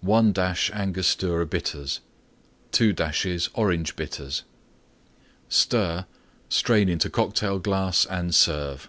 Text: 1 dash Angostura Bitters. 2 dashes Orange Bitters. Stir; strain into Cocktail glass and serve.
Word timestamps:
1 0.00 0.32
dash 0.32 0.72
Angostura 0.72 1.46
Bitters. 1.46 2.00
2 2.72 2.92
dashes 2.92 3.48
Orange 3.54 3.94
Bitters. 3.94 4.42
Stir; 5.48 6.04
strain 6.48 6.88
into 6.88 7.08
Cocktail 7.08 7.60
glass 7.60 8.04
and 8.04 8.34
serve. 8.34 8.88